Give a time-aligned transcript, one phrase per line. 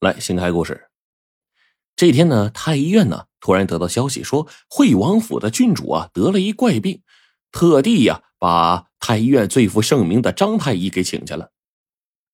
[0.00, 0.90] 来，先开故事。
[1.96, 7.02] 这天呢，太医院呢突然得到消息，说惠王府的郡主啊得了一怪病，
[7.50, 11.50] 特地呀把太医院最负盛名的张太医给请去了。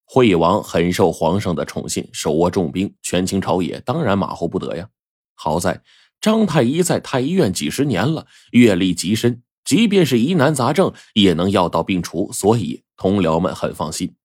[0.05, 4.87] 惠王很受皇上的宠信，手握重兵，权倾朝野，当然马虎不得呀。
[5.33, 5.81] 好在
[6.21, 14.15] 张太医在太医院几十年了，阅历极深，即便是疑难杂症也能药到病除，所以同僚们很放心。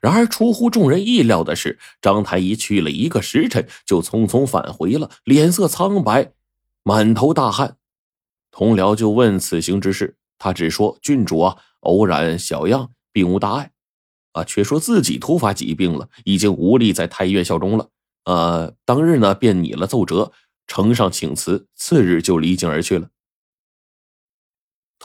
[0.00, 6.32] 然而，出乎众人意料的是，张太医去了一个时辰，就匆匆返回了，脸色苍白，
[6.82, 7.76] 满头大汗。
[8.50, 13.72] 同僚就问此行之事，他只说郡主啊偶染小恙，并无大碍，
[14.32, 17.88] 啊，却说自己突发疾病了，已经无力在太医院效忠了。
[18.24, 20.32] 呃，当日呢便拟了奏折，
[20.66, 23.08] 呈上请辞，次日就离京而去了。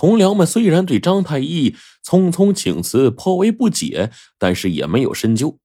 [0.02, 5.60] 同僚们虽然对张太医匆匆请辞颇为不解，但是也没有深究。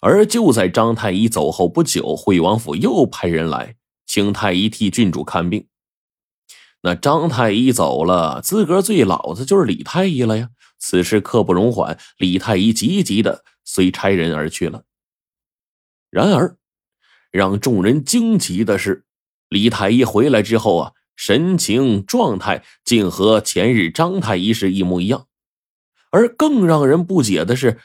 [0.00, 3.76] 而就在张太医走后不久，惠王府又派人来
[4.06, 5.68] 请太医替郡主看病。
[6.80, 10.48] 那张太医走了，资格最老的就是李太医了呀。
[10.80, 14.82] 此事刻不容缓，李太医急急的随差人而去了。
[16.10, 16.56] 然而，
[17.30, 19.04] 让众人惊奇的是，
[19.48, 20.92] 李太医回来之后啊。
[21.16, 25.26] 神情状态竟和前日张太医是一模一样，
[26.10, 27.78] 而更让人不解的是，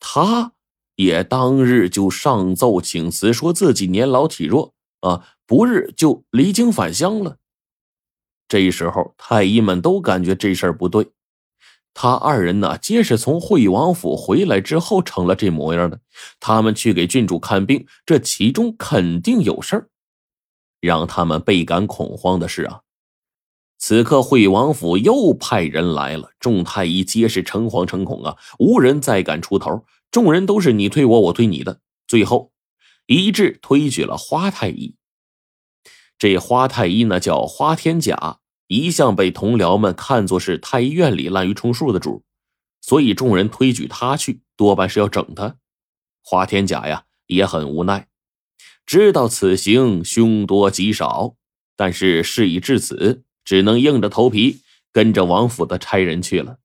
[0.00, 0.52] 他
[0.96, 7.36] 也当日就上奏请辞，说自己年老体弱啊，不日就离京返乡了。
[8.46, 11.08] 这时候，太医们都感觉这事儿不对，
[11.94, 16.00] 他二人呢，皆是从惠王府回来之后成了这模样的，
[16.38, 19.88] 他们去给郡主看病，这其中肯定有事儿。
[20.84, 22.82] 让他们倍感恐慌的是啊，
[23.78, 32.52] 此刻惠王府又派人来了，众太医皆是诚惶诚恐啊，无人再敢出头，众人都是你推我，我推你的，最后
[33.06, 34.96] 一致推举了花太医。
[36.18, 42.22] 这花太医呢叫花天甲，一向被同僚们看作是太医院里滥竽充数的主，
[42.80, 45.56] 所以众人推举他去，多半是要整他。
[46.22, 48.06] 花天甲呀也很无奈。
[48.86, 51.34] 知道此行凶多吉少，
[51.76, 54.60] 但是事已至此，只能硬着头皮
[54.92, 56.58] 跟着王府的差人去了。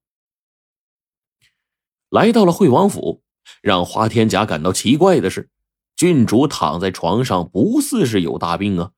[2.09, 3.22] 来到了惠王府，
[3.62, 5.50] 让花天甲感到奇怪的是，
[5.96, 8.91] 郡主躺在床上，不似是有大病啊，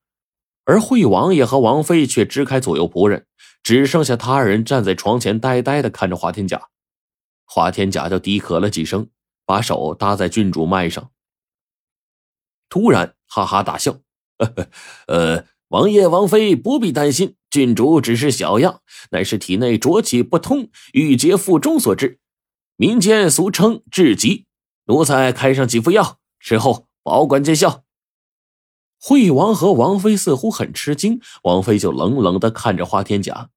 [0.65, 3.27] 而惠王爷和王妃却支开左右仆人，
[3.61, 6.69] 只剩下他二人站在床前，呆呆的看着花天甲。
[7.45, 9.09] 花天甲就低咳了几声，
[9.45, 11.11] 把手搭在郡主脉上。
[12.71, 13.99] 突然，哈哈大笑，
[14.37, 14.69] 呵 呵
[15.07, 22.21] 呃，王爷、王妃不必担心，郡主只是小恙，乃是体内浊气不通，郁结腹中所致，
[22.77, 24.45] 民间俗称痔疾。
[24.85, 27.83] 奴才开上几副药，吃后保管见效。
[28.97, 33.49] 惠王和王妃似乎很吃惊，王妃就冷冷的看着花天甲：“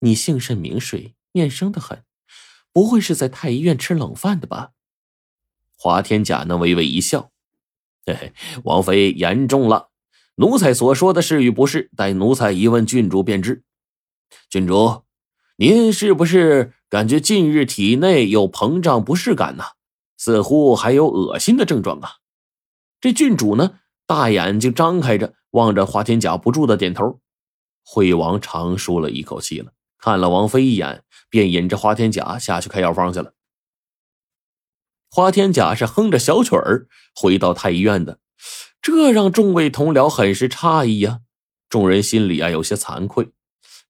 [0.00, 1.14] 你姓甚名谁？
[1.32, 2.04] 面生的很，
[2.72, 4.72] 不会是在太医院吃冷饭的吧？”
[5.76, 7.30] 花天甲呢，微微一笑。
[8.06, 8.32] 嘿嘿，
[8.64, 9.88] 王妃言重了，
[10.34, 13.62] 奴才所说的是与不是，待奴才一问郡主便知。
[14.50, 15.04] 郡主，
[15.56, 19.64] 您是不是感觉近日体内有膨胀不适感呢？
[20.18, 22.10] 似乎还有恶心的症状啊！
[23.00, 27.20] 这郡主呢，大眼睛张开着望着花天甲，不住的点头。
[27.84, 33.32] 惠王长舒了一口气了，看了王妃一眼，便引着花天甲下去开药方去了。
[35.14, 38.18] 花天甲是哼着小曲儿回到太医院的，
[38.82, 41.20] 这让众位同僚很是诧异呀。
[41.68, 43.30] 众人心里啊有些惭愧，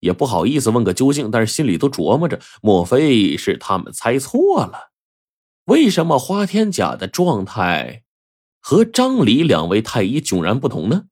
[0.01, 4.91] 也不好意思问个究竟，但是心里都琢磨着：莫非是他们猜错了？
[5.65, 8.03] 为什么花天甲的状态
[8.61, 11.05] 和张李两位太医迥然不同呢？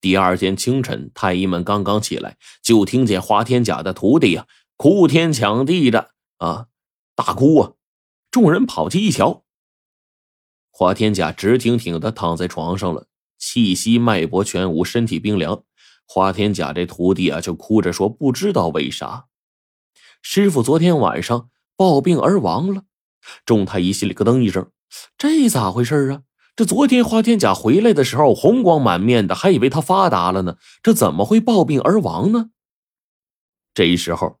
[0.00, 6.66] 第二天清晨，太医们刚刚起来，就听见花天甲的徒弟呀哭天抢地的啊
[7.14, 7.72] 大哭啊。
[8.36, 9.44] 众人跑去一瞧，
[10.70, 13.06] 花天甲直挺挺的躺在床上了，
[13.38, 15.62] 气息脉搏全无，身体冰凉。
[16.06, 19.28] 花天甲这徒弟啊，就哭着说：“不知道为啥，
[20.20, 22.82] 师傅昨天晚上暴病而亡了。”
[23.46, 24.70] 众太医心里咯噔一声
[25.16, 26.20] ：“这咋回事啊？
[26.54, 32.50] 这昨天花天甲回来的时候红光满面的，还以为他发达了呢，这怎么会暴病而亡呢？”
[33.72, 34.38] 这时候。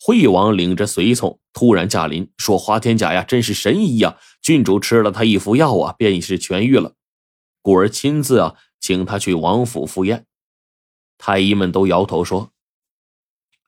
[0.00, 4.16] 惠王领着随从突然驾临，说：“花天甲呀，真是神医呀！
[4.40, 6.94] 郡主吃了他一服药啊，便已是痊愈了。
[7.62, 10.26] 故而亲自啊，请他去王府赴宴。”
[11.18, 12.52] 太医们都摇头说：“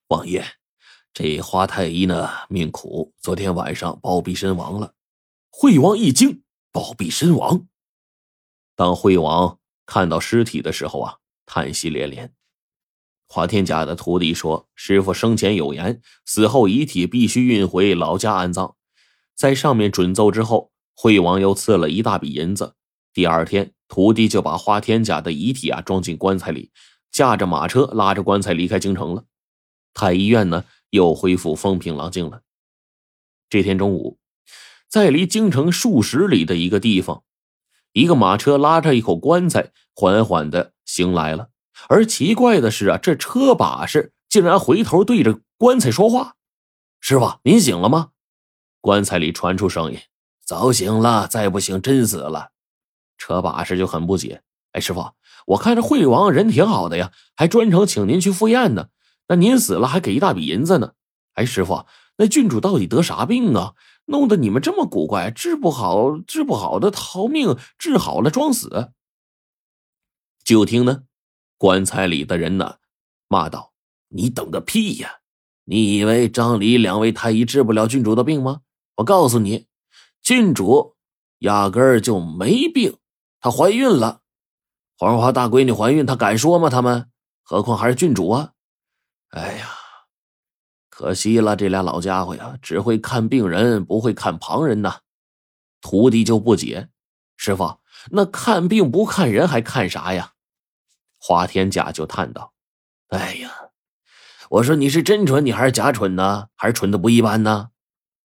[0.07, 0.45] 王爷，
[1.13, 4.95] 这花太医呢，命苦，昨天晚上暴毙身亡了。”
[5.51, 7.67] 惠王一惊：“暴毙身亡。
[8.77, 12.33] 当惠王看到尸体的时候啊，叹息连连。
[13.33, 18.75] 华天甲的徒弟说：“师傅生前有言，死后遗体必须运回老家安葬。”
[19.39, 22.75] 在上面准奏之后，惠王又赐了一大笔银子。
[23.13, 26.73] 第二天，徒弟就把花天甲的遗体啊装进棺材里，
[27.13, 29.25] 驾着马车拉着棺材离开京城了。
[29.95, 32.43] 太医院呢又恢复风平浪静了。
[33.49, 34.19] 这天中午，
[34.89, 37.23] 在离京城数十里的一个地方，
[37.93, 41.50] 一个马车拉着一口棺材缓缓的行来了。
[41.89, 46.37] 而奇怪的是啊，这车把式竟然回头对着棺材说话
[47.01, 48.11] ：“师傅，您醒了吗？”
[48.81, 49.99] 棺材里传出声音
[50.45, 52.51] ：“早醒了，再不醒真死了。”
[53.19, 54.43] 车把式就很不解
[54.73, 55.13] ：“哎，师傅，
[55.47, 58.89] 我看这惠王人挺好的呀，还专程请您去赴宴呢。
[59.29, 60.93] 那您死了还给一大笔银子呢。
[61.35, 61.87] 哎，师傅，
[62.17, 63.75] 那郡主到底得啥病啊？
[64.07, 68.93] 弄得你们这么古怪，治不好治不好的逃命，治好了装死。”
[70.43, 71.03] 就听呢。
[71.61, 72.77] 棺材里的人呢，
[73.29, 73.75] 骂道
[74.09, 75.19] ：“你等个屁呀！
[75.65, 78.63] 你以为张李两位太医治不了郡主的病吗？
[78.97, 79.67] 我告诉你，
[80.23, 80.97] 郡主
[81.41, 82.97] 压根儿就没病，
[83.43, 84.23] 她怀孕了。
[84.97, 86.71] 黄花大闺女怀孕，她敢说吗？
[86.71, 87.11] 他们，
[87.43, 88.53] 何况还是郡主啊！
[89.29, 89.69] 哎呀，
[90.89, 95.01] 可惜了，这俩老家伙呀，只会看病人，不会看旁人呐。”
[95.83, 96.89] 徒弟就不解
[97.37, 97.81] ：“师傅，
[98.13, 100.33] 那看病不看人，还看啥呀？”
[101.21, 102.53] 花天甲就叹道
[103.11, 103.53] ：“哎呀，
[104.49, 106.47] 我说你是真蠢，你还是假蠢呢？
[106.57, 107.69] 还是蠢的不一般呢？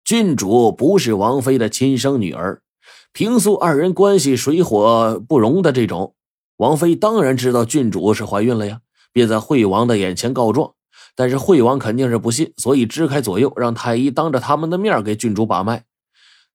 [0.05, 2.61] 郡主不是王妃的亲生女儿，
[3.11, 6.15] 平素二人关系水火不容的这种，
[6.57, 8.79] 王妃当然知道郡主是怀孕了呀，
[9.11, 10.73] 便在惠王的眼前告状。
[11.15, 15.83] 但是惠王肯定是不信，所以支开左右，让太医当着他们的面给郡主把脉。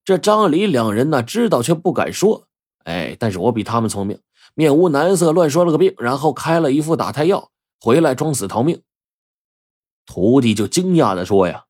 [0.03, 2.47] 这张离两人呢，知道却不敢说。
[2.85, 4.17] 哎，但是我比他们聪明。”
[4.53, 8.81] 面无难色，乱说了个病，然后开了一副打胎药，回来装死逃命。
[10.05, 11.65] 徒弟就惊讶的说：“呀，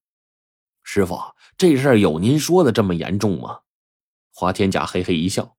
[0.83, 1.19] 师傅，
[1.57, 3.59] 这事儿有您说的这么严重吗？”
[4.33, 5.55] 花天甲嘿嘿一笑：“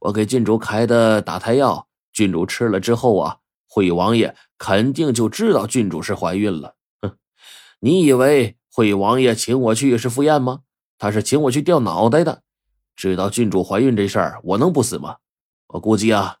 [0.00, 3.38] 我给郡主开的打胎药，郡主吃了之后啊，
[3.68, 6.74] 惠王爷肯定就知道郡主是怀孕了。
[7.02, 7.16] 哼，
[7.78, 10.62] 你以为惠王爷请我去是赴宴吗？
[10.98, 12.42] 他是请我去掉脑袋的。
[12.96, 15.18] 知道郡主怀孕这事儿，我能不死吗？”
[15.76, 16.38] 我估计啊，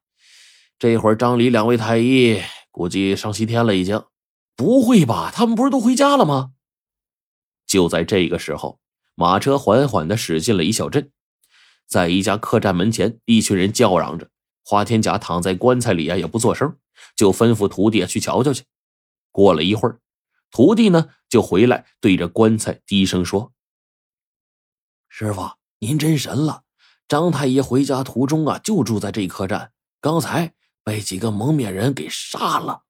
[0.78, 2.40] 这会儿张李两位太医
[2.70, 4.02] 估计上西天了，已经。
[4.54, 5.30] 不会吧？
[5.30, 6.52] 他们不是都回家了吗？
[7.66, 8.80] 就在这个时候，
[9.14, 11.12] 马车缓缓的驶进了一小镇，
[11.86, 14.30] 在一家客栈门前，一群人叫嚷着。
[14.64, 16.78] 花天甲躺在棺材里啊，也不作声，
[17.14, 18.64] 就吩咐徒弟去瞧瞧去。
[19.30, 20.00] 过了一会儿，
[20.50, 23.52] 徒弟呢就回来，对着棺材低声说
[25.10, 25.50] ：“师傅，
[25.80, 26.62] 您真神了。”
[27.08, 29.70] 张太医回家途中啊，就住在这一客栈。
[30.00, 32.85] 刚才被几个蒙面人给杀了。